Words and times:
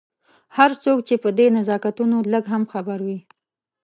هر 0.57 0.71
څوک 0.83 0.97
چې 1.07 1.15
په 1.23 1.29
دې 1.37 1.47
نزاکتونو 1.57 2.17
لږ 2.33 2.43
هم 2.53 2.63
خبر 2.71 2.99
وي. 3.07 3.19